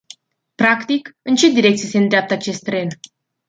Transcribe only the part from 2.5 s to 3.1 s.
tren?